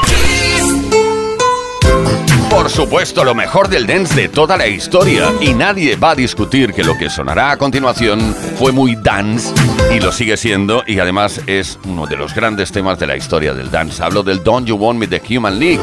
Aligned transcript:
Por 2.49 2.69
supuesto, 2.69 3.25
lo 3.25 3.35
mejor 3.35 3.67
del 3.67 3.85
dance 3.85 4.15
de 4.15 4.29
toda 4.29 4.55
la 4.55 4.67
historia. 4.67 5.33
Y 5.41 5.53
nadie 5.53 5.97
va 5.97 6.11
a 6.11 6.15
discutir 6.15 6.73
que 6.73 6.85
lo 6.85 6.97
que 6.97 7.09
sonará 7.09 7.51
a 7.51 7.57
continuación 7.57 8.33
fue 8.57 8.71
muy 8.71 8.95
dance 8.95 9.53
y 9.93 9.99
lo 9.99 10.13
sigue 10.13 10.37
siendo. 10.37 10.83
Y 10.87 10.99
además 10.99 11.41
es 11.47 11.79
uno 11.85 12.07
de 12.07 12.15
los 12.15 12.33
grandes 12.33 12.71
temas 12.71 12.97
de 12.97 13.07
la 13.07 13.17
historia 13.17 13.53
del 13.53 13.69
dance. 13.69 14.01
Hablo 14.01 14.23
del 14.23 14.41
Don't 14.41 14.67
You 14.67 14.77
Want 14.77 14.97
Me 14.97 15.07
The 15.07 15.21
Human 15.35 15.59
League. 15.59 15.81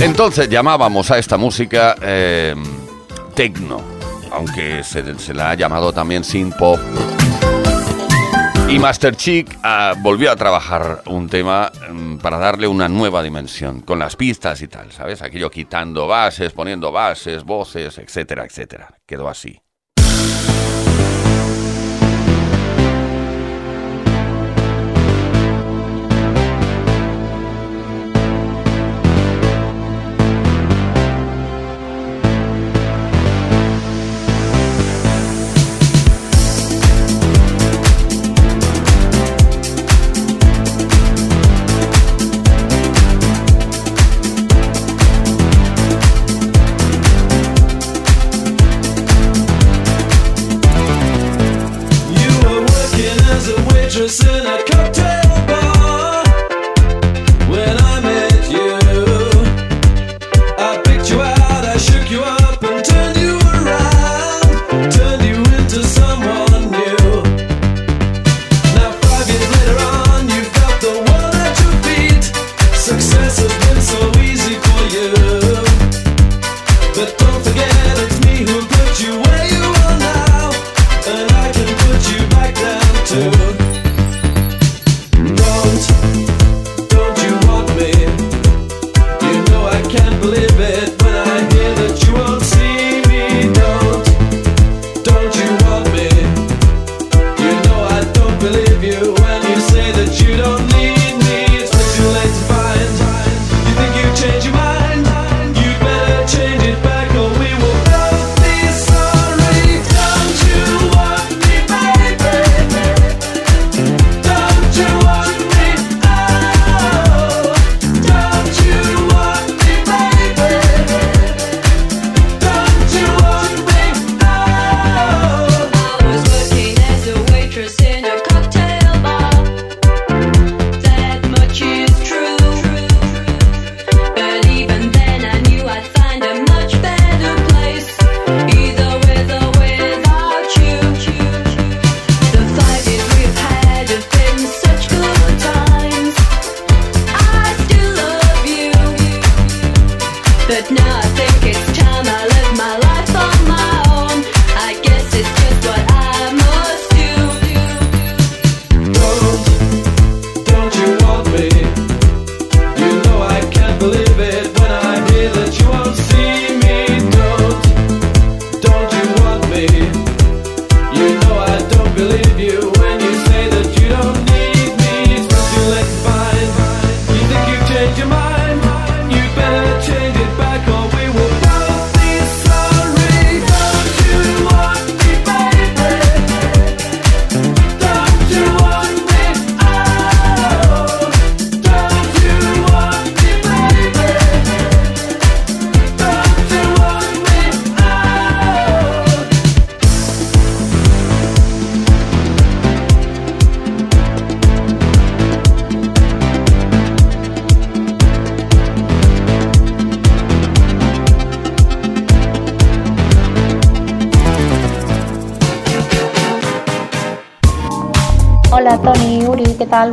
Entonces 0.00 0.48
llamábamos 0.48 1.12
a 1.12 1.18
esta 1.18 1.36
música 1.36 1.94
eh, 2.02 2.56
techno, 3.34 3.95
aunque 4.36 4.84
se, 4.84 5.18
se 5.18 5.34
la 5.34 5.50
ha 5.50 5.54
llamado 5.54 5.92
también 5.92 6.22
synth 6.22 6.56
pop 6.56 6.78
y 8.68 8.80
Master 8.80 9.16
Chic 9.16 9.58
ah, 9.62 9.94
volvió 9.98 10.30
a 10.30 10.36
trabajar 10.36 11.02
un 11.06 11.28
tema 11.28 11.70
mm, 11.88 12.16
para 12.16 12.36
darle 12.36 12.66
una 12.66 12.88
nueva 12.88 13.22
dimensión, 13.22 13.80
con 13.80 14.00
las 14.00 14.16
pistas 14.16 14.60
y 14.60 14.66
tal, 14.66 14.90
¿sabes? 14.90 15.22
Aquello 15.22 15.50
quitando 15.50 16.08
bases, 16.08 16.52
poniendo 16.52 16.90
bases, 16.90 17.44
voces, 17.44 17.96
etcétera, 17.98 18.44
etcétera. 18.44 18.88
Quedó 19.06 19.28
así. 19.28 19.62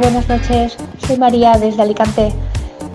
Buenas 0.03 0.28
noches. 0.28 0.75
Soy 1.08 1.18
María 1.18 1.53
desde 1.53 1.81
Alicante. 1.81 2.34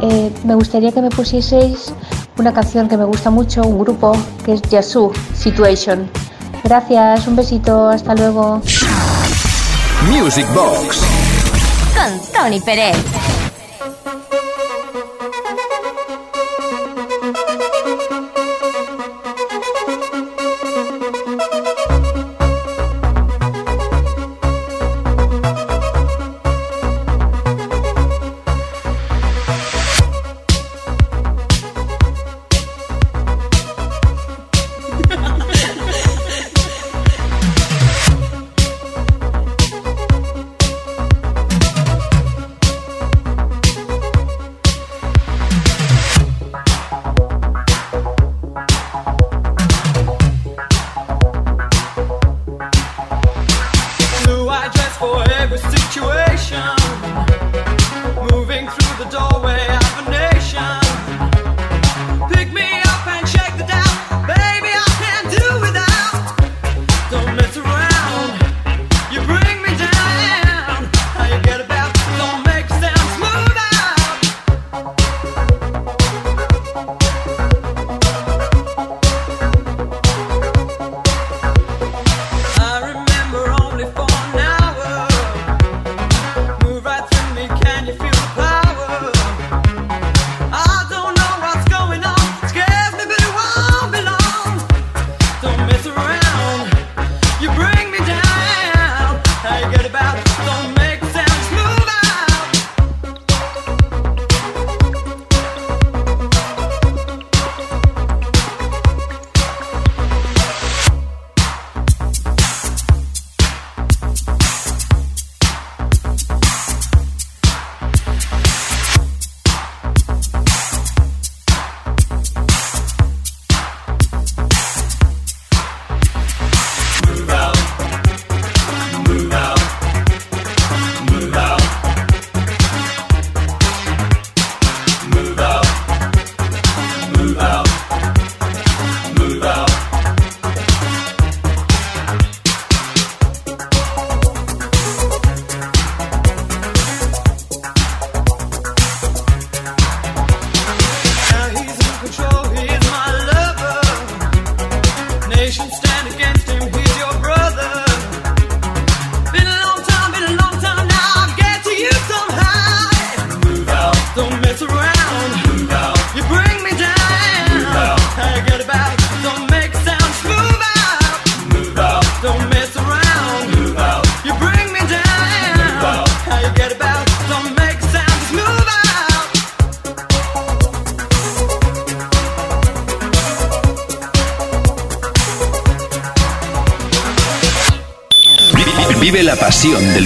Eh, 0.02 0.30
me 0.44 0.54
gustaría 0.54 0.92
que 0.92 1.00
me 1.00 1.08
pusieseis 1.08 1.90
una 2.36 2.52
canción 2.52 2.86
que 2.86 2.98
me 2.98 3.04
gusta 3.04 3.30
mucho, 3.30 3.62
un 3.62 3.78
grupo 3.78 4.12
que 4.44 4.52
es 4.52 4.62
Yasu 4.62 5.10
Situation. 5.34 6.10
Gracias, 6.62 7.26
un 7.26 7.34
besito, 7.34 7.88
hasta 7.88 8.14
luego. 8.14 8.60
Music 10.10 10.46
Box 10.52 11.00
con 11.96 12.20
Tony 12.30 12.60
Pérez. 12.60 13.17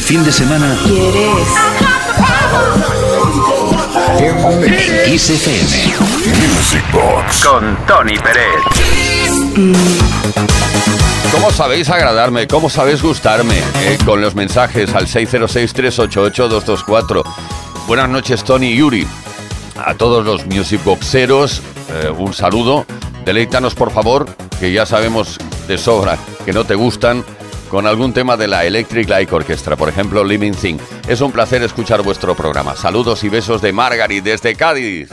Fin 0.02 0.24
de 0.24 0.32
semana. 0.32 0.76
¿Quieres? 0.84 1.48
XFM. 5.18 5.94
Music 6.40 6.84
Box. 6.92 7.44
Con 7.44 7.76
Tony 7.86 8.16
Pérez. 8.18 8.62
¿Cómo 11.30 11.52
sabéis 11.52 11.88
agradarme? 11.88 12.48
¿Cómo 12.48 12.68
sabéis 12.68 13.00
gustarme? 13.02 13.58
Eh, 13.82 13.96
con 14.04 14.20
los 14.20 14.34
mensajes 14.34 14.92
al 14.94 15.06
606-388-224. 15.06 17.22
Buenas 17.86 18.08
noches, 18.08 18.42
Tony 18.44 18.72
y 18.72 18.76
Yuri. 18.76 19.06
A 19.76 19.94
todos 19.94 20.24
los 20.24 20.46
Music 20.46 20.82
Boxeros, 20.84 21.62
eh, 21.90 22.10
un 22.10 22.34
saludo. 22.34 22.86
Deleítanos, 23.24 23.74
por 23.74 23.90
favor, 23.92 24.26
que 24.58 24.72
ya 24.72 24.84
sabemos 24.84 25.38
de 25.68 25.78
sobra 25.78 26.18
que 26.44 26.52
no 26.52 26.64
te 26.64 26.74
gustan 26.74 27.24
con 27.72 27.86
algún 27.86 28.12
tema 28.12 28.36
de 28.36 28.48
la 28.48 28.66
Electric 28.66 29.08
Light 29.08 29.32
Orchestra, 29.32 29.76
por 29.76 29.88
ejemplo 29.88 30.22
Living 30.22 30.52
Thing. 30.52 30.76
Es 31.08 31.22
un 31.22 31.32
placer 31.32 31.62
escuchar 31.62 32.02
vuestro 32.02 32.34
programa. 32.34 32.76
Saludos 32.76 33.24
y 33.24 33.30
besos 33.30 33.62
de 33.62 33.72
Margaret 33.72 34.22
desde 34.22 34.54
Cádiz. 34.54 35.08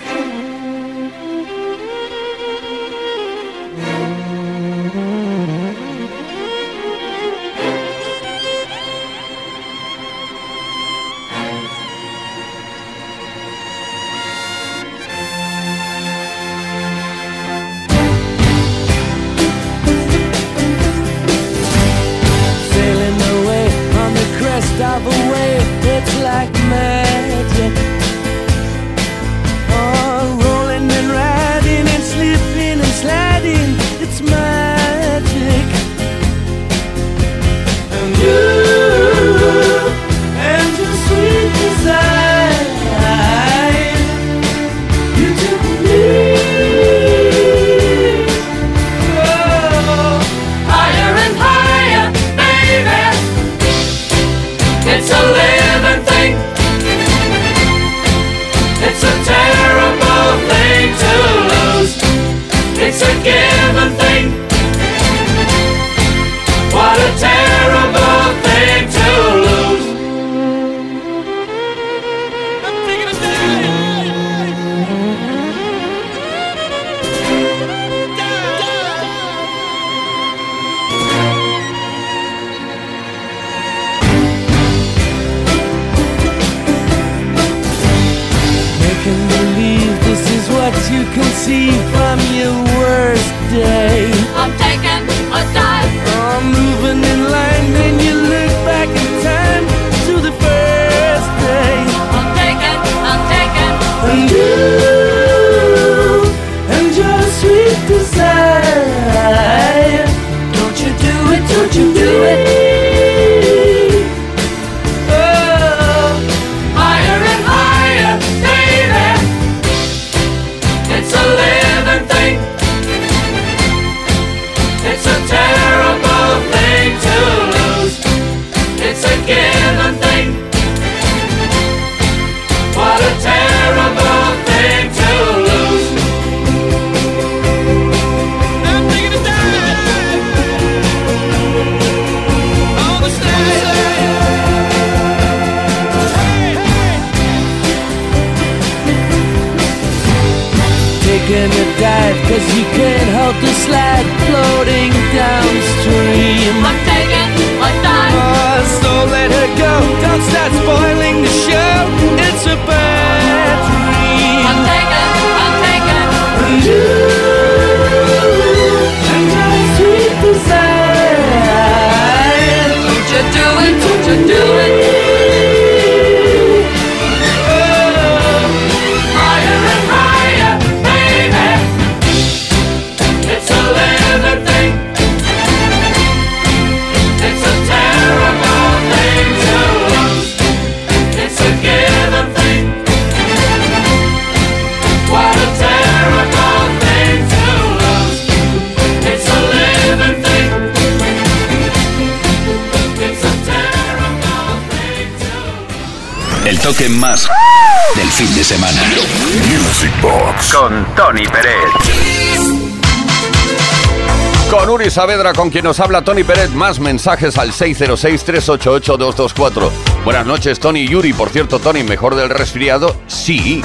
Saavedra, 214.90 215.34
con 215.34 215.50
quien 215.50 215.66
nos 215.66 215.80
habla 215.80 216.04
Tony 216.04 216.24
Pérez, 216.24 216.52
más 216.52 216.80
mensajes 216.80 217.38
al 217.38 217.52
606-388-224. 217.52 219.69
Buenas 220.04 220.26
noches, 220.26 220.60
Tony 220.60 220.88
Yuri. 220.88 221.14
Por 221.14 221.30
cierto, 221.30 221.60
Tony, 221.60 221.84
¿mejor 221.84 222.16
del 222.16 222.30
resfriado? 222.30 222.96
Sí, 223.08 223.62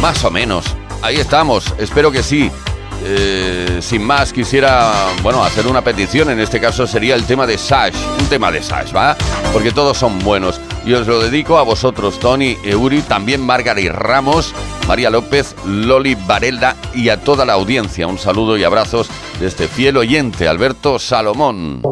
más 0.00 0.24
o 0.24 0.30
menos. 0.30 0.64
Ahí 1.02 1.16
estamos, 1.16 1.74
espero 1.78 2.10
que 2.10 2.22
sí. 2.22 2.50
eh, 3.04 3.78
sin 3.82 4.02
más, 4.02 4.32
quisiera, 4.32 4.92
bueno, 5.22 5.44
hacer 5.44 5.66
una 5.66 5.82
petición. 5.82 6.30
En 6.30 6.40
este 6.40 6.60
caso 6.60 6.86
sería 6.86 7.14
el 7.14 7.24
tema 7.24 7.46
de 7.46 7.58
Sash. 7.58 7.94
Un 8.18 8.26
tema 8.26 8.50
de 8.50 8.62
Sash, 8.62 8.94
¿va? 8.94 9.16
Porque 9.52 9.70
todos 9.70 9.96
son 9.96 10.18
buenos. 10.20 10.60
Y 10.84 10.94
os 10.94 11.06
lo 11.06 11.20
dedico 11.20 11.58
a 11.58 11.62
vosotros, 11.62 12.18
Tony, 12.18 12.56
Euri, 12.64 13.02
también 13.02 13.42
Margaret 13.42 13.92
Ramos, 13.92 14.54
María 14.88 15.10
López, 15.10 15.54
Loli 15.66 16.14
Varela 16.14 16.74
y 16.94 17.08
a 17.10 17.20
toda 17.20 17.44
la 17.44 17.54
audiencia. 17.54 18.06
Un 18.06 18.18
saludo 18.18 18.56
y 18.56 18.64
abrazos 18.64 19.08
de 19.40 19.46
este 19.46 19.68
fiel 19.68 19.96
oyente, 19.96 20.48
Alberto 20.48 20.98
Salomón. 20.98 21.82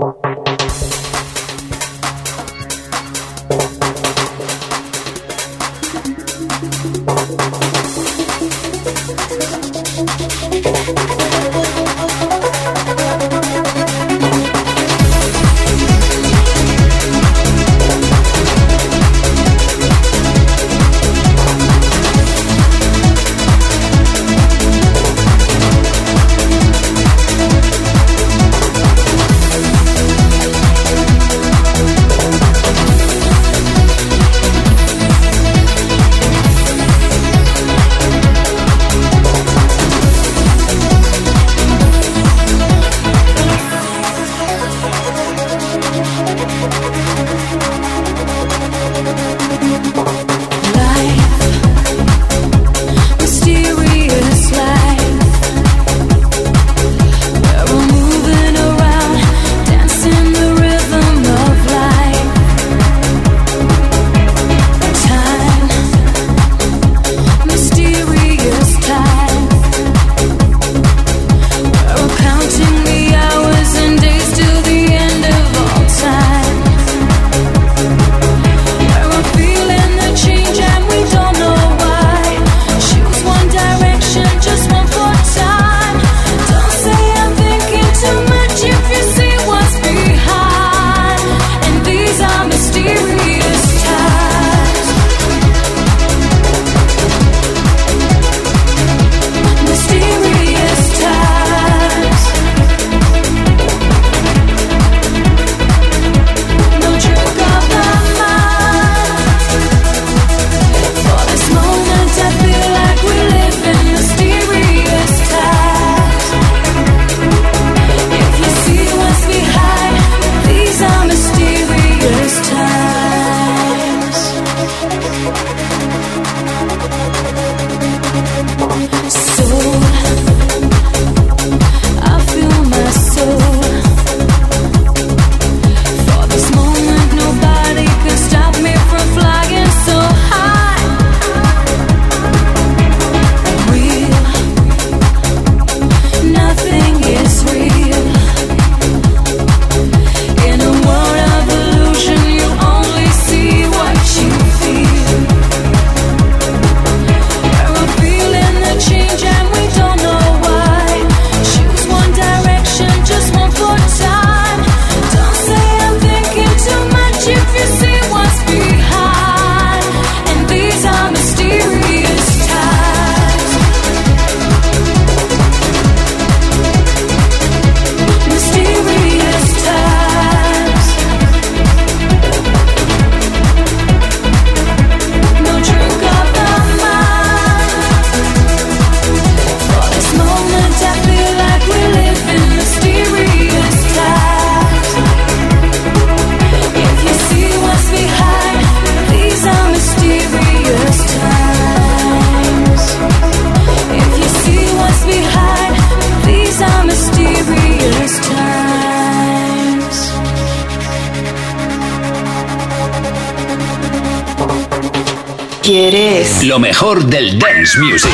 Lo 216.44 216.58
mejor 216.58 217.02
del 217.06 217.38
dance 217.38 217.80
music. 217.80 218.12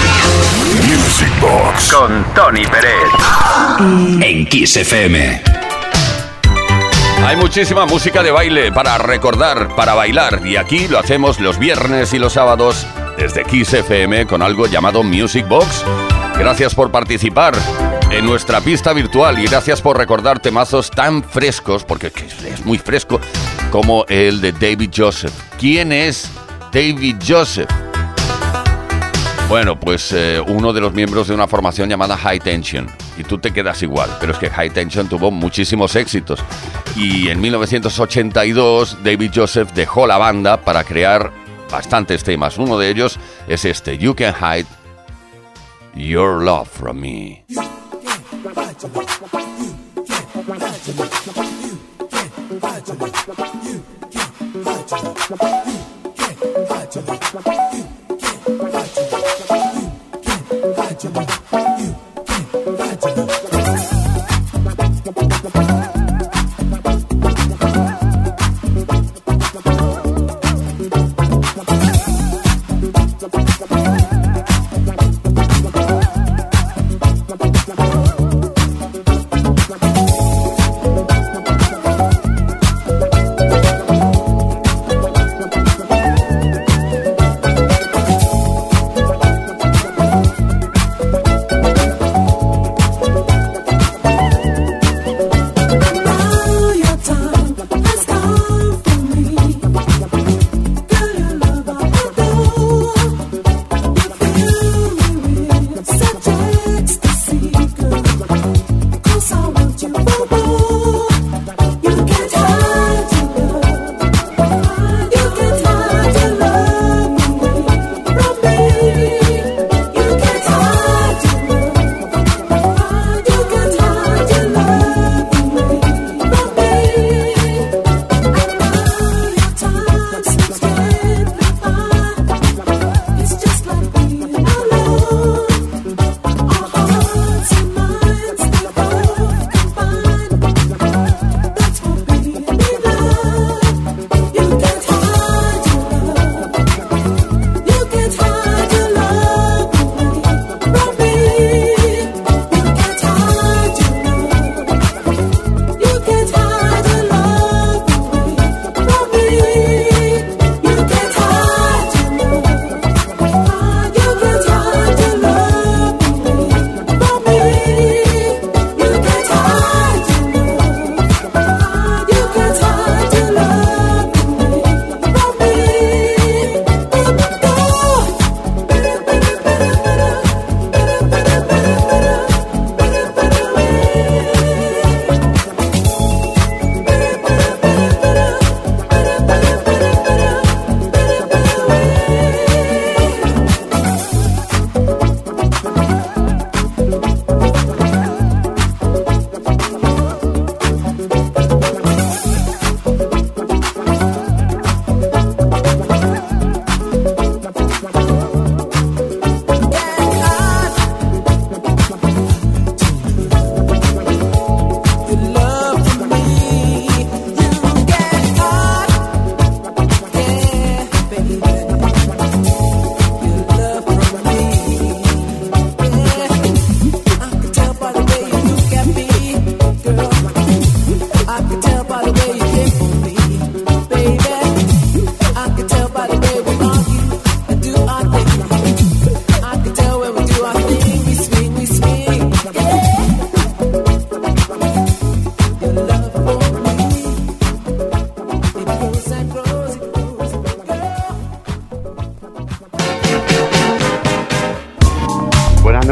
Music 0.87 1.41
Box 1.41 1.93
con 1.93 2.25
Tony 2.33 2.63
Pérez. 2.65 2.95
En 4.23 4.47
Kiss 4.47 4.77
FM. 4.77 5.43
Hay 7.27 7.37
muchísima 7.37 7.87
música 7.87 8.23
de 8.23 8.31
baile 8.31 8.71
para 8.71 8.99
recordar, 8.99 9.75
para 9.75 9.95
bailar, 9.95 10.43
y 10.47 10.55
aquí 10.55 10.87
lo 10.87 11.01
hacemos 11.01 11.41
los 11.41 11.59
viernes 11.59 12.15
y 12.15 12.21
los 12.21 12.35
sábados 12.35 12.87
desde 13.19 13.43
Kiss 13.43 13.75
FM 13.75 14.27
con 14.27 14.43
algo 14.43 14.69
llamado 14.69 15.03
Music 15.03 15.49
Box. 15.49 15.85
Gracias 16.39 16.73
por 16.77 16.93
participar 16.93 17.55
en 18.13 18.27
nuestra 18.27 18.61
pista 18.61 18.93
virtual 18.93 19.41
y 19.41 19.49
gracias 19.49 19.83
por 19.83 19.99
recordar 19.99 20.39
temazos 20.39 20.89
tan 20.93 21.25
frescos, 21.25 21.83
porque 21.83 22.13
es 22.47 22.65
muy 22.65 22.79
fresco, 22.79 23.21
como 23.73 24.05
el 24.09 24.41
de 24.41 24.53
David 24.53 24.91
Joseph. 24.97 25.35
¿Quién 25.59 25.91
es 25.91 26.31
David 26.73 27.17
Joseph? 27.27 27.69
Bueno, 29.51 29.81
pues 29.81 30.13
eh, 30.13 30.41
uno 30.47 30.73
de 30.73 30.81
los 30.81 30.95
miembros 30.95 31.27
de 31.27 31.35
una 31.35 31.49
formación 31.49 31.89
llamada 31.89 32.17
High 32.17 32.39
Tension. 32.39 32.87
Y 33.19 33.25
tú 33.25 33.39
te 33.39 33.53
quedas 33.53 33.83
igual, 33.83 34.09
pero 34.21 34.31
es 34.31 34.39
que 34.39 34.49
High 34.49 34.71
Tension 34.71 35.09
tuvo 35.09 35.33
muchísimos 35.33 35.97
éxitos. 35.97 36.39
Y 36.95 37.31
en 37.31 37.41
1982 37.41 38.99
David 39.03 39.33
Joseph 39.35 39.73
dejó 39.75 40.07
la 40.07 40.19
banda 40.19 40.59
para 40.61 40.85
crear 40.85 41.33
bastantes 41.69 42.23
temas. 42.23 42.59
Uno 42.59 42.79
de 42.79 42.91
ellos 42.91 43.19
es 43.49 43.65
este, 43.65 43.99
You 43.99 44.15
Can 44.15 44.37
Hide 44.41 44.67
Your 45.97 46.45
Love 46.45 46.69
From 46.69 47.01
Me. 47.01 47.45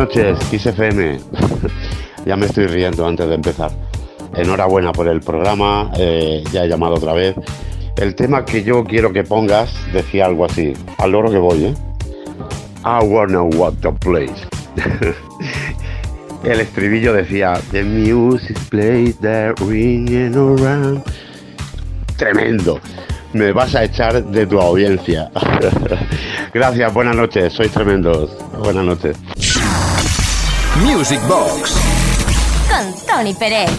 XFM. 0.06 1.18
ya 2.26 2.36
me 2.36 2.46
estoy 2.46 2.66
riendo 2.66 3.06
antes 3.06 3.26
de 3.28 3.34
empezar. 3.34 3.72
Enhorabuena 4.34 4.92
por 4.92 5.08
el 5.08 5.20
programa, 5.20 5.90
eh, 5.98 6.44
ya 6.52 6.64
he 6.64 6.68
llamado 6.68 6.94
otra 6.94 7.14
vez. 7.14 7.34
El 7.96 8.14
tema 8.14 8.44
que 8.44 8.62
yo 8.62 8.84
quiero 8.84 9.12
que 9.12 9.24
pongas 9.24 9.74
decía 9.92 10.26
algo 10.26 10.44
así, 10.44 10.74
al 10.98 11.10
loro 11.10 11.30
que 11.30 11.38
voy, 11.38 11.64
¿eh? 11.64 11.74
I 12.84 13.04
wanna 13.04 13.42
walk 13.42 13.74
the 13.80 13.90
place. 13.90 14.46
el 16.44 16.60
estribillo 16.60 17.12
decía, 17.12 17.60
The 17.72 17.82
music 17.82 18.56
plays 18.70 19.18
the 19.18 19.52
ringing 19.66 20.34
around. 20.36 21.02
Tremendo. 22.16 22.78
Me 23.32 23.50
vas 23.52 23.74
a 23.74 23.84
echar 23.84 24.24
de 24.24 24.46
tu 24.46 24.60
audiencia. 24.60 25.30
Gracias, 26.52 26.92
buenas 26.92 27.16
noches, 27.16 27.52
sois 27.52 27.70
tremendos. 27.70 28.30
Buenas 28.58 28.84
noches. 28.84 29.16
Music 30.82 31.20
Box 31.26 31.76
con 32.68 33.06
Tony 33.06 33.34
Pérez. 33.34 33.70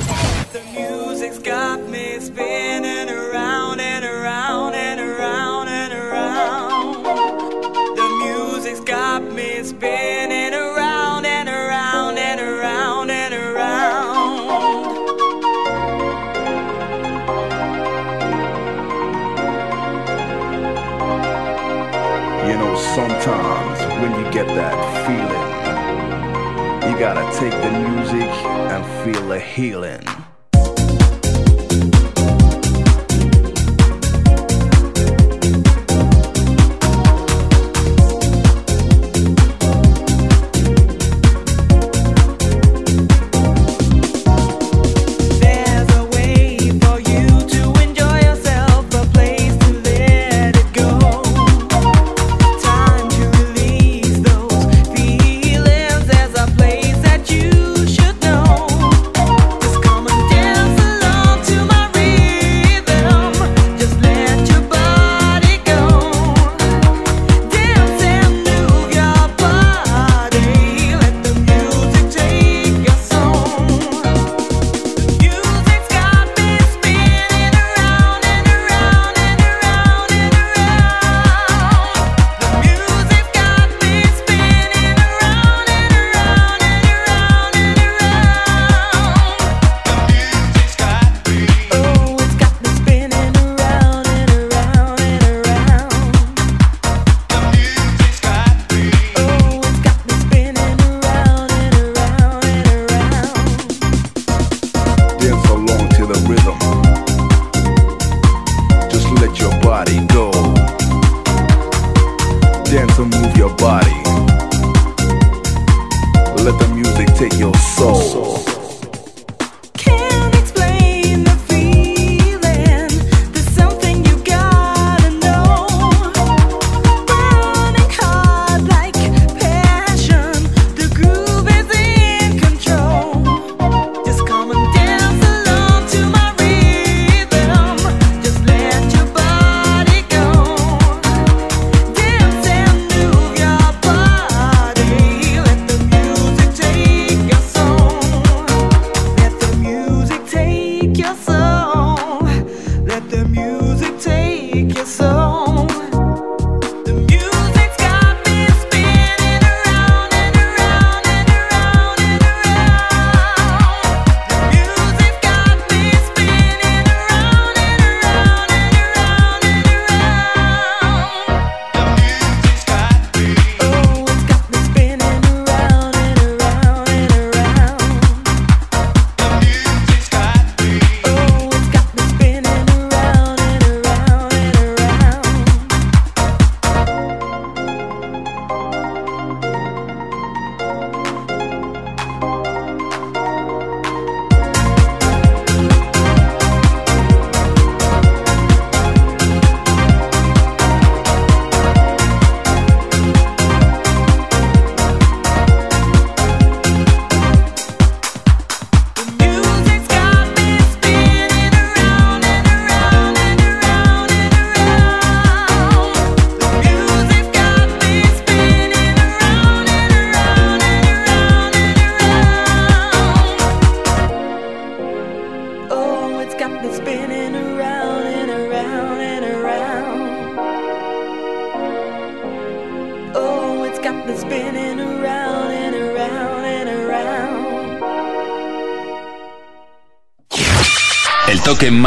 Feel 29.13 29.27
the 29.27 29.39
healing. 29.39 30.18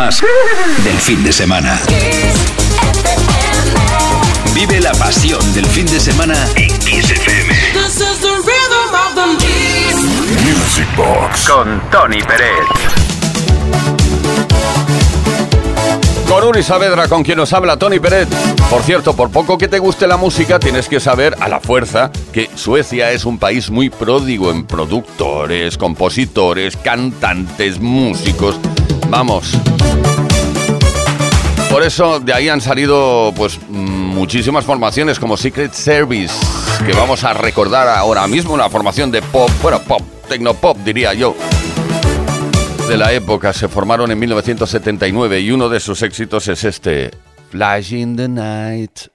Más 0.07 0.21
del 0.83 0.99
fin 0.99 1.23
de 1.23 1.33
semana. 1.33 1.81
Vive 4.53 4.81
la 4.81 4.91
pasión 4.95 5.41
del 5.55 5.65
fin 5.67 5.87
de 5.87 6.01
semana 6.01 6.35
en 6.57 6.77
Kiss 6.79 7.09
FM. 7.09 7.55
Music 10.45 10.89
Box 10.97 11.49
con 11.49 11.81
Tony 11.93 12.21
Pérez. 12.21 12.67
Con 16.29 16.45
Uri 16.49 16.65
Saavedra, 16.65 17.07
con 17.07 17.23
quien 17.23 17.39
nos 17.39 17.53
habla 17.53 17.77
Tony 17.77 18.01
Pérez. 18.01 18.27
Por 18.71 18.83
cierto, 18.83 19.15
por 19.15 19.31
poco 19.31 19.57
que 19.57 19.69
te 19.69 19.79
guste 19.79 20.09
la 20.09 20.17
música, 20.17 20.59
tienes 20.59 20.89
que 20.89 20.99
saber 20.99 21.37
a 21.39 21.49
la 21.49 21.61
fuerza 21.61 22.11
que 22.33 22.51
Suecia 22.57 23.13
es 23.13 23.25
un 23.25 23.39
país 23.39 23.71
muy 23.71 23.89
pródigo 23.89 24.51
en 24.51 24.65
productores, 24.67 25.79
compositores, 25.79 26.77
cantantes, 26.77 27.79
músicos. 27.79 28.59
Vamos. 29.13 29.53
Por 31.71 31.83
eso 31.83 32.19
de 32.19 32.33
ahí 32.33 32.49
han 32.49 32.63
salido 32.63 33.31
pues 33.37 33.61
muchísimas 33.69 34.65
formaciones 34.65 35.19
como 35.19 35.37
Secret 35.37 35.75
Service, 35.75 36.35
que 36.87 36.95
vamos 36.95 37.23
a 37.23 37.35
recordar 37.35 37.89
ahora 37.89 38.27
mismo, 38.27 38.55
una 38.55 38.71
formación 38.71 39.11
de 39.11 39.21
pop, 39.21 39.51
bueno, 39.61 39.81
pop, 39.81 40.01
tecnopop 40.31 40.79
diría 40.79 41.13
yo. 41.13 41.37
De 42.89 42.97
la 42.97 43.13
época 43.13 43.53
se 43.53 43.69
formaron 43.69 44.11
en 44.11 44.19
1979 44.19 45.41
y 45.41 45.51
uno 45.51 45.69
de 45.69 45.81
sus 45.81 46.01
éxitos 46.01 46.49
es 46.49 46.65
este, 46.65 47.11
Flash 47.51 47.93
in 47.93 48.17
the 48.17 48.29
Night. 48.29 49.12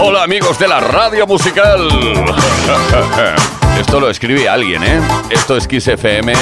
Hola 0.00 0.22
amigos 0.22 0.58
de 0.60 0.68
la 0.68 0.78
radio 0.78 1.26
musical. 1.26 1.88
Esto 3.80 3.98
lo 3.98 4.08
escribe 4.08 4.48
alguien, 4.48 4.84
¿eh? 4.84 5.00
Esto 5.28 5.56
es 5.56 5.66
Kiss 5.66 5.88
FM. 5.88 6.32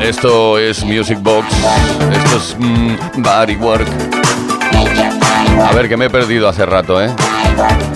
Esto 0.00 0.58
es 0.58 0.84
Music 0.84 1.18
Box. 1.22 1.46
Esto 2.12 2.36
es 2.36 2.56
mm, 2.58 3.22
Body 3.22 3.56
Work. 3.56 3.88
A 5.64 5.72
ver, 5.74 5.88
que 5.88 5.96
me 5.96 6.04
he 6.04 6.10
perdido 6.10 6.48
hace 6.48 6.66
rato, 6.66 7.02
¿eh? 7.02 7.10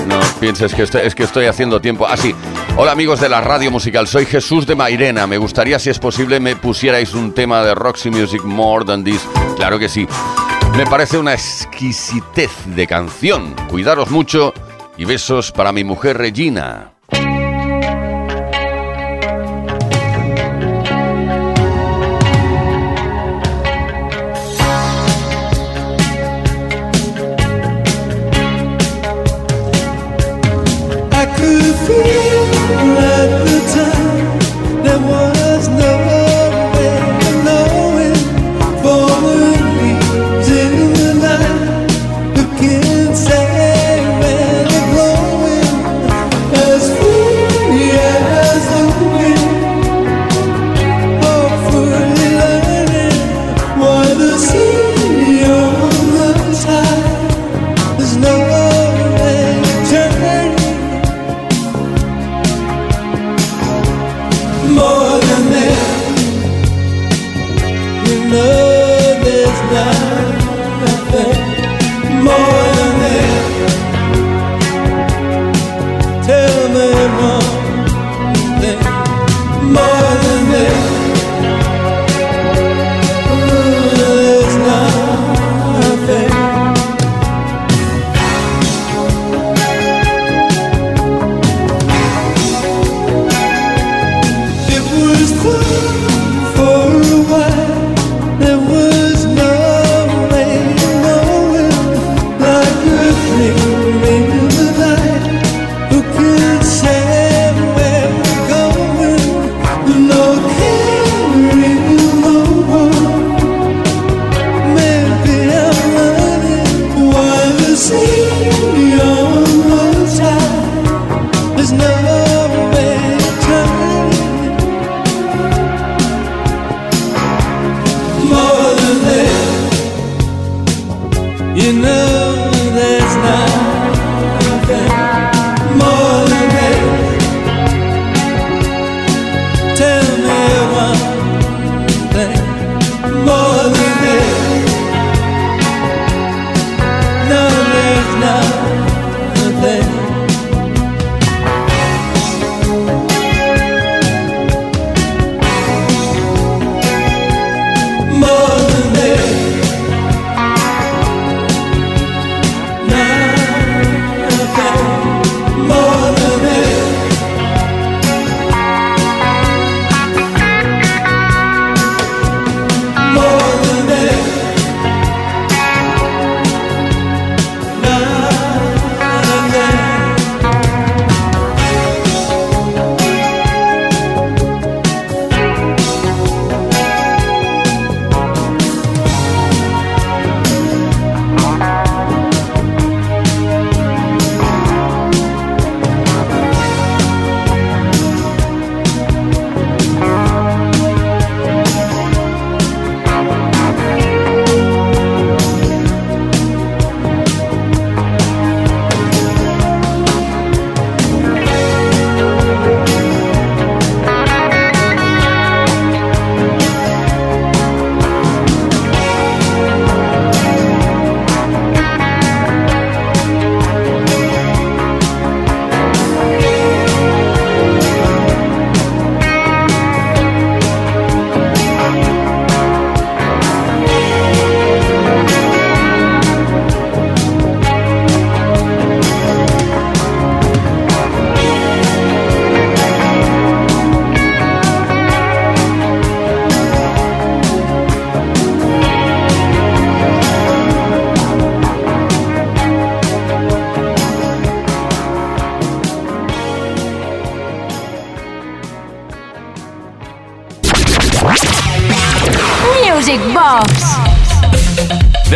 No 0.06 0.18
pienses 0.40 0.74
que 0.74 0.84
estoy, 0.84 1.02
es 1.04 1.14
que 1.14 1.24
estoy 1.24 1.44
haciendo 1.44 1.80
tiempo. 1.80 2.06
Ah, 2.08 2.16
sí. 2.16 2.34
Hola 2.76 2.92
amigos 2.92 3.20
de 3.20 3.28
la 3.28 3.42
radio 3.42 3.70
musical, 3.70 4.06
soy 4.06 4.24
Jesús 4.24 4.66
de 4.66 4.74
Mairena. 4.74 5.26
Me 5.26 5.36
gustaría, 5.36 5.78
si 5.78 5.90
es 5.90 5.98
posible, 5.98 6.40
me 6.40 6.56
pusierais 6.56 7.12
un 7.12 7.34
tema 7.34 7.62
de 7.62 7.74
Roxy 7.74 8.10
Music 8.10 8.42
More 8.44 8.86
Than 8.86 9.04
This. 9.04 9.20
Claro 9.56 9.78
que 9.78 9.90
sí. 9.90 10.08
Me 10.76 10.86
parece 10.86 11.18
una 11.18 11.34
exquisitez 11.34 12.50
de 12.66 12.86
canción. 12.86 13.54
Cuidaros 13.68 14.10
mucho 14.10 14.54
y 14.96 15.04
besos 15.04 15.52
para 15.52 15.72
mi 15.72 15.84
mujer 15.84 16.16
Regina. 16.16 16.89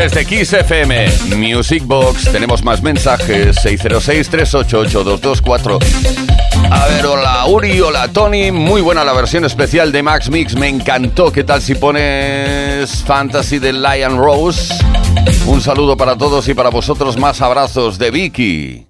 Desde 0.04 0.26
Kiss 0.26 0.52
FM, 0.52 1.06
Music 1.34 1.82
Box, 1.86 2.30
tenemos 2.30 2.62
más 2.62 2.82
mensajes, 2.82 3.56
606-388-224. 3.64 5.78
A 6.70 6.86
ver, 6.88 7.06
hola 7.06 7.46
Uri, 7.46 7.80
hola 7.80 8.08
Tony, 8.08 8.52
muy 8.52 8.82
buena 8.82 9.02
la 9.02 9.14
versión 9.14 9.46
especial 9.46 9.92
de 9.92 10.02
Max 10.02 10.28
Mix, 10.28 10.56
me 10.56 10.68
encantó. 10.68 11.32
¿Qué 11.32 11.42
tal 11.42 11.62
si 11.62 11.74
pones 11.74 13.02
Fantasy 13.04 13.58
de 13.58 13.72
Lion 13.72 14.18
Rose? 14.18 14.74
Un 15.46 15.62
saludo 15.62 15.96
para 15.96 16.18
todos 16.18 16.46
y 16.48 16.54
para 16.54 16.68
vosotros, 16.68 17.16
más 17.16 17.40
abrazos 17.40 17.98
de 17.98 18.10
Vicky. 18.10 18.86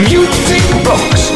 Music 0.00 0.62
Box. 0.82 1.32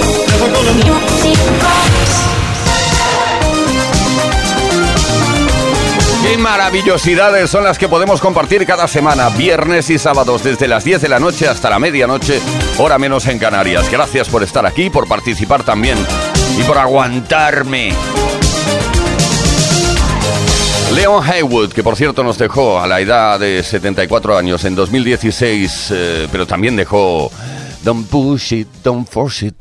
Qué 6.22 6.38
maravillosidades 6.38 7.50
son 7.50 7.64
las 7.64 7.78
que 7.78 7.88
podemos 7.88 8.22
compartir 8.22 8.64
cada 8.64 8.88
semana, 8.88 9.28
viernes 9.28 9.90
y 9.90 9.98
sábados, 9.98 10.42
desde 10.42 10.66
las 10.66 10.82
10 10.82 11.02
de 11.02 11.08
la 11.08 11.20
noche 11.20 11.46
hasta 11.46 11.68
la 11.68 11.78
medianoche, 11.78 12.40
hora 12.78 12.98
menos 12.98 13.26
en 13.26 13.38
Canarias. 13.38 13.90
Gracias 13.90 14.30
por 14.30 14.42
estar 14.42 14.64
aquí, 14.64 14.88
por 14.88 15.06
participar 15.06 15.62
también 15.62 15.98
y 16.58 16.62
por 16.62 16.78
aguantarme. 16.78 17.92
Leon 20.94 21.22
Haywood, 21.22 21.72
que 21.72 21.82
por 21.82 21.96
cierto 21.96 22.22
nos 22.22 22.38
dejó 22.38 22.80
a 22.80 22.86
la 22.86 23.00
edad 23.00 23.38
de 23.38 23.62
74 23.62 24.38
años 24.38 24.64
en 24.64 24.74
2016, 24.74 25.88
eh, 25.90 26.28
pero 26.30 26.46
también 26.46 26.76
dejó 26.76 27.30
Don't 27.85 28.09
push 28.11 28.53
it, 28.53 28.66
don't 28.82 29.07
force 29.07 29.43
it. 29.43 29.55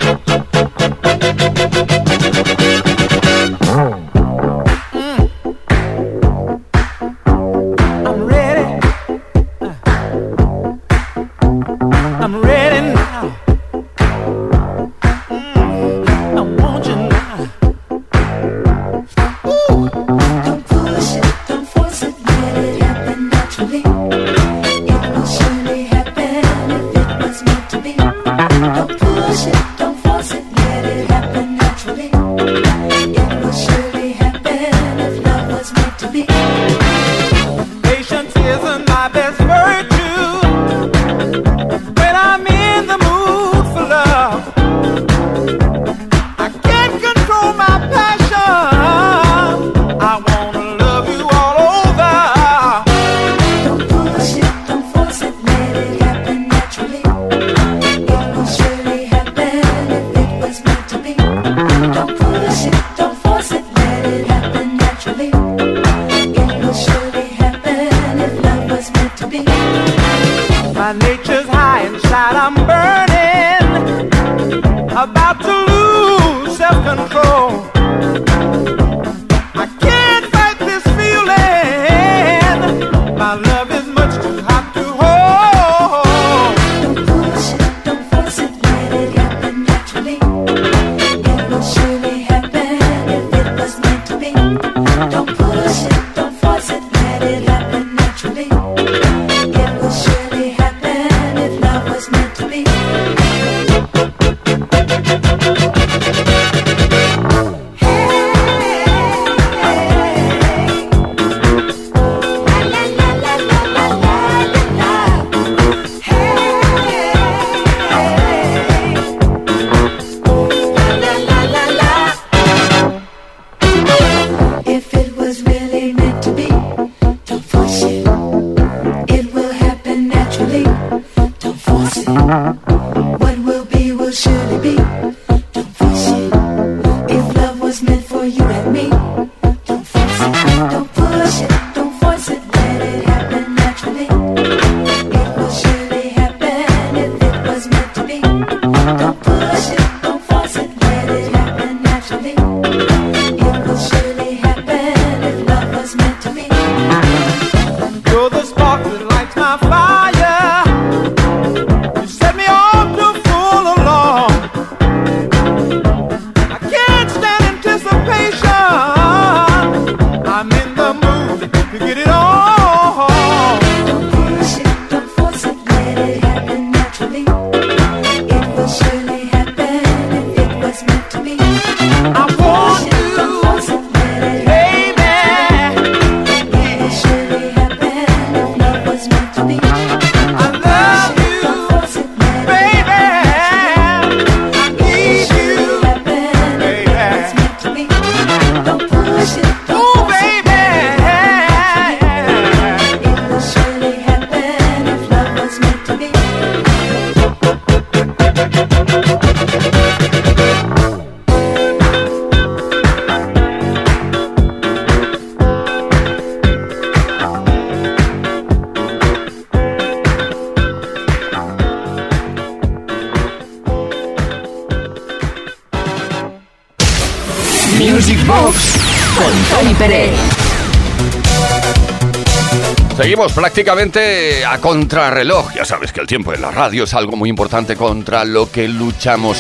Prácticamente 233.33 234.45
a 234.45 234.59
contrarreloj. 234.59 235.53
Ya 235.55 235.65
sabes 235.65 235.91
que 235.91 236.01
el 236.01 236.07
tiempo 236.07 236.33
en 236.33 236.41
la 236.41 236.51
radio 236.51 236.83
es 236.83 236.93
algo 236.93 237.15
muy 237.15 237.29
importante 237.29 237.75
contra 237.75 238.23
lo 238.25 238.51
que 238.51 238.67
luchamos. 238.67 239.39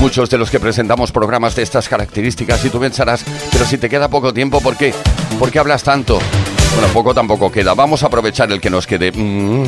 Muchos 0.00 0.30
de 0.30 0.38
los 0.38 0.50
que 0.50 0.60
presentamos 0.60 1.12
programas 1.12 1.54
de 1.54 1.62
estas 1.62 1.88
características 1.88 2.64
y 2.64 2.70
tú 2.70 2.80
pensarás, 2.80 3.24
pero 3.52 3.64
si 3.64 3.78
te 3.78 3.88
queda 3.88 4.08
poco 4.08 4.32
tiempo, 4.32 4.60
¿por 4.60 4.76
qué? 4.76 4.94
¿Por 5.38 5.50
qué 5.50 5.58
hablas 5.58 5.82
tanto? 5.82 6.18
Bueno, 6.74 6.92
poco 6.92 7.14
tampoco 7.14 7.50
queda. 7.50 7.74
Vamos 7.74 8.02
a 8.02 8.06
aprovechar 8.06 8.50
el 8.52 8.60
que 8.60 8.70
nos 8.70 8.86
quede. 8.86 9.12
Mm. 9.12 9.64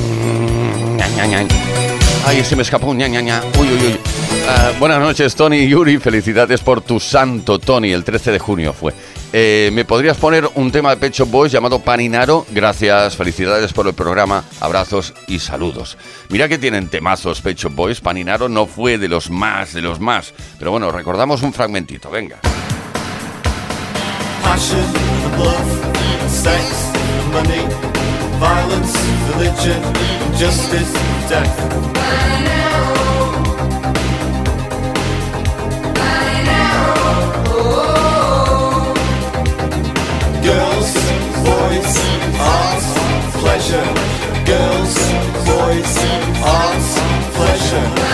Ay, 2.26 2.44
se 2.44 2.56
me 2.56 2.62
escapó 2.62 2.92
ña, 2.92 3.08
ña. 3.08 3.42
Uy, 3.58 3.68
uy, 3.68 3.86
uy. 3.86 4.27
Ah, 4.50 4.72
buenas 4.78 4.98
noches, 4.98 5.36
Tony 5.36 5.58
y 5.58 5.68
Yuri. 5.68 5.98
Felicidades 5.98 6.62
por 6.62 6.80
tu 6.80 6.98
santo, 6.98 7.58
Tony. 7.58 7.92
El 7.92 8.02
13 8.02 8.32
de 8.32 8.38
junio 8.38 8.72
fue. 8.72 8.94
Eh, 9.30 9.68
¿Me 9.74 9.84
podrías 9.84 10.16
poner 10.16 10.48
un 10.54 10.72
tema 10.72 10.88
de 10.88 10.96
Pecho 10.96 11.26
Boys 11.26 11.52
llamado 11.52 11.80
Paninaro? 11.80 12.46
Gracias, 12.50 13.14
felicidades 13.14 13.74
por 13.74 13.86
el 13.86 13.92
programa, 13.92 14.44
abrazos 14.60 15.12
y 15.26 15.40
saludos. 15.40 15.98
Mira 16.30 16.48
que 16.48 16.56
tienen 16.56 16.88
temazos 16.88 17.42
Pecho 17.42 17.68
Boys. 17.68 18.00
Paninaro 18.00 18.48
no 18.48 18.64
fue 18.64 18.96
de 18.96 19.08
los 19.08 19.28
más, 19.28 19.74
de 19.74 19.82
los 19.82 20.00
más. 20.00 20.32
Pero 20.58 20.70
bueno, 20.70 20.90
recordamos 20.90 21.42
un 21.42 21.52
fragmentito, 21.52 22.08
venga. 22.08 22.38
Pleasure. 43.68 43.94
Girls, 44.46 44.94
boys, 45.44 45.98
art, 46.42 46.82
pleasure. 47.34 48.07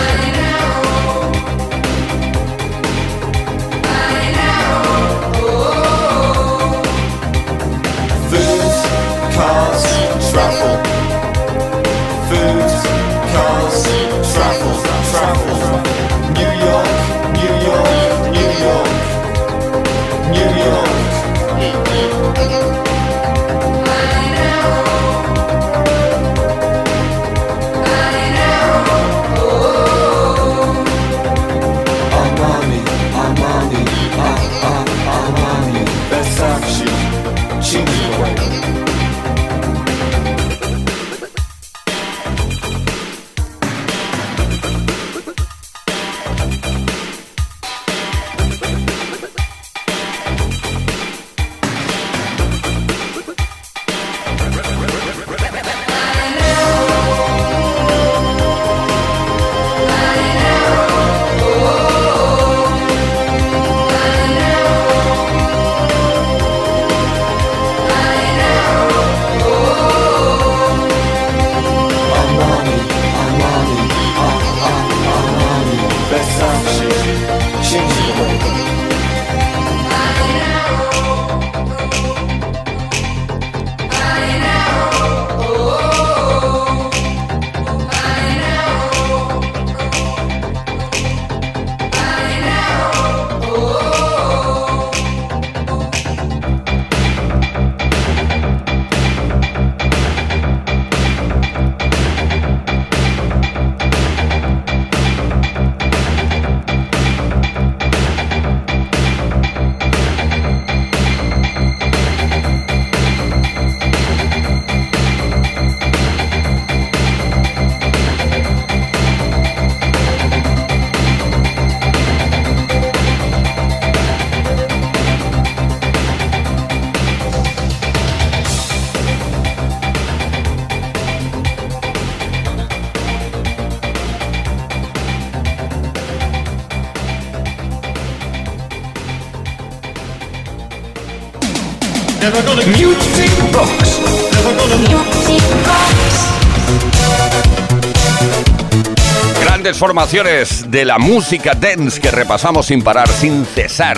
Formaciones 149.73 150.69
de 150.69 150.85
la 150.85 150.99
música 150.99 151.55
dance 151.55 151.99
que 151.99 152.11
repasamos 152.11 152.67
sin 152.67 152.83
parar, 152.83 153.07
sin 153.07 153.43
cesar. 153.45 153.97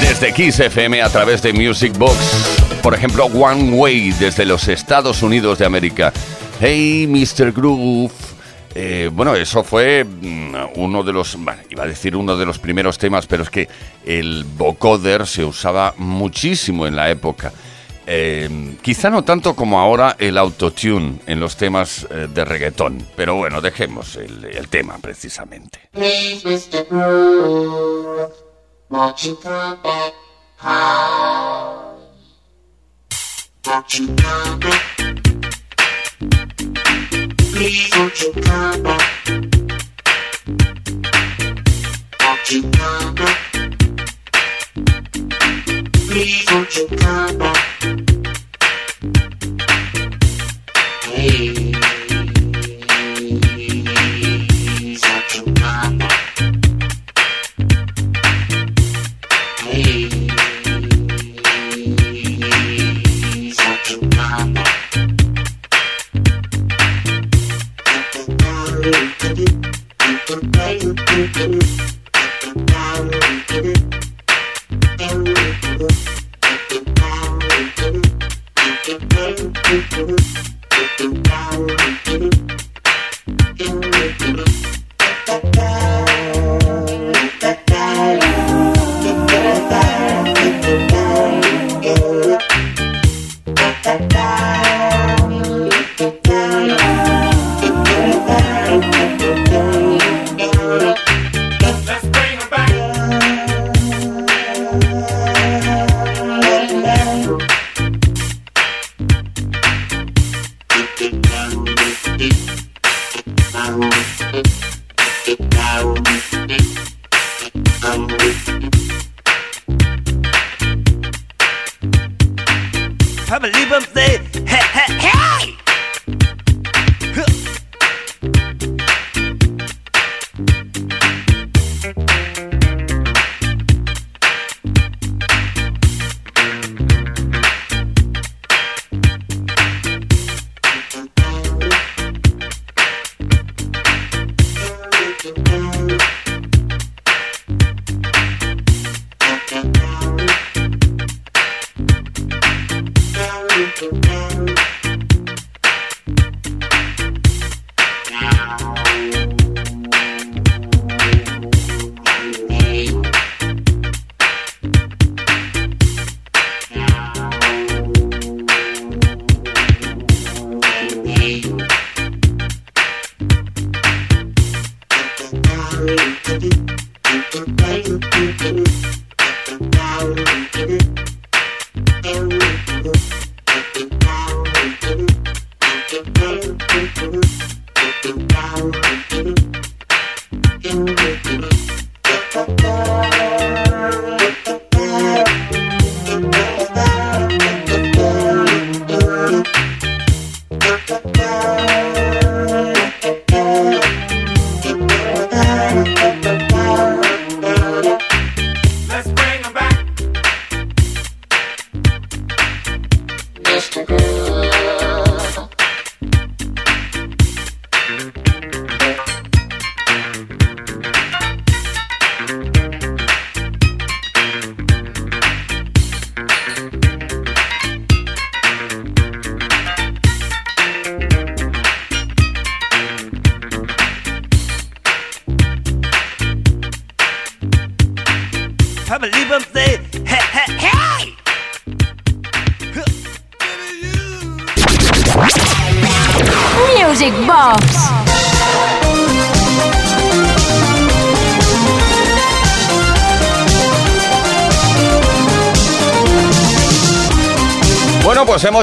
Desde 0.00 0.34
Kiss 0.34 0.58
FM 0.58 1.00
a 1.00 1.08
través 1.08 1.40
de 1.42 1.52
Music 1.52 1.96
Box. 1.96 2.16
Por 2.82 2.92
ejemplo, 2.92 3.26
One 3.26 3.70
Way 3.70 4.10
desde 4.18 4.44
los 4.44 4.66
Estados 4.66 5.22
Unidos 5.22 5.58
de 5.58 5.66
América. 5.66 6.12
Hey, 6.60 7.06
Mr. 7.06 7.52
Groove. 7.52 8.10
Eh, 8.74 9.08
bueno, 9.12 9.36
eso 9.36 9.62
fue 9.62 10.04
mm, 10.04 10.54
uno 10.74 11.04
de 11.04 11.12
los, 11.12 11.38
iba 11.70 11.84
a 11.84 11.86
decir 11.86 12.16
uno 12.16 12.36
de 12.36 12.44
los 12.44 12.58
primeros 12.58 12.98
temas, 12.98 13.28
pero 13.28 13.44
es 13.44 13.50
que 13.50 13.68
el 14.04 14.44
vocoder 14.44 15.28
se 15.28 15.44
usaba 15.44 15.94
muchísimo 15.98 16.84
en 16.88 16.96
la 16.96 17.08
época. 17.10 17.52
Eh, 18.10 18.78
quizá 18.80 19.10
no 19.10 19.22
tanto 19.22 19.54
como 19.54 19.78
ahora 19.78 20.16
el 20.18 20.38
autotune 20.38 21.20
en 21.26 21.40
los 21.40 21.58
temas 21.58 22.06
eh, 22.10 22.26
de 22.32 22.42
reggaetón, 22.42 23.06
pero 23.14 23.34
bueno, 23.34 23.60
dejemos 23.60 24.16
el, 24.16 24.66
tema 24.70 24.96
precisamente. 24.96 25.90
Please, 25.92 26.42
won't 28.88 29.22
you 29.22 29.34
put 29.34 29.78
that 47.02 47.67
I 71.20 71.68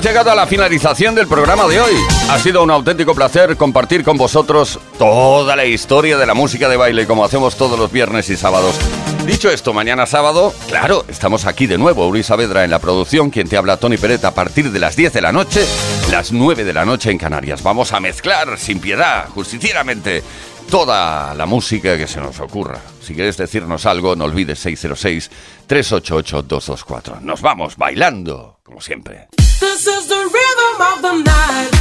llegado 0.06 0.30
a 0.30 0.36
la 0.36 0.45
finalización 0.45 1.16
del 1.16 1.26
programa 1.28 1.68
de 1.68 1.82
hoy. 1.82 1.95
Ha 2.30 2.38
sido 2.38 2.62
un 2.62 2.70
auténtico 2.70 3.16
placer 3.16 3.58
compartir 3.58 4.03
con 4.03 4.18
vosotros 4.18 4.80
toda 4.99 5.56
la 5.56 5.66
historia 5.66 6.16
de 6.20 6.28
la 6.28 6.36
música 6.36 6.70
de 6.70 6.78
baile 6.78 7.08
como 7.08 7.26
hacemos 7.26 7.56
todos 7.56 7.80
los 7.80 7.91
viernes 7.91 8.30
y 8.30 8.38
sábados. 8.38 8.76
Dicho 9.26 9.49
esto, 9.49 9.74
mañana 9.74 10.06
sábado, 10.06 10.53
claro, 10.68 11.06
estamos 11.08 11.45
aquí 11.45 11.66
de 11.66 11.80
nuevo, 11.80 12.08
Uri 12.08 12.22
Saavedra 12.22 12.64
en 12.64 12.70
la 12.70 12.78
producción, 12.78 13.32
quien 13.32 13.49
te 13.49 13.58
habla 13.58 13.78
Tony 13.78 13.97
Peret 13.97 14.24
a 14.26 14.36
partir 14.36 14.72
de 14.72 14.78
las 14.78 14.95
10 14.95 15.12
de 15.12 15.22
la 15.22 15.32
noche, 15.32 15.66
las 16.12 16.32
9 16.32 16.64
de 16.64 16.74
la 16.74 16.86
noche 16.86 17.10
en 17.10 17.18
Canarias. 17.18 17.64
Vamos 17.64 17.91
a 17.91 17.99
mezclar 17.99 18.60
sin 18.60 18.80
piedad, 18.80 19.28
justicieramente. 19.30 20.22
toda 20.70 21.34
la 21.34 21.47
música 21.47 21.97
que 21.97 22.06
se 22.08 22.20
nos 22.20 22.39
ocurra. 22.39 22.80
Si 23.01 23.16
quieres 23.16 23.38
decirnos 23.38 23.88
algo, 23.88 24.16
no 24.16 24.26
olvides 24.26 24.64
606-388-224. 25.68 27.22
Nos 27.22 27.41
vamos 27.41 27.78
bailando, 27.78 28.55
como 28.76 28.82
siempre. 28.82 29.30
This 29.62 29.88
is 29.88 30.08
the 30.10 30.16
rhythm 30.18 30.82
of 30.82 31.02
the 31.02 31.24
night. 31.24 31.75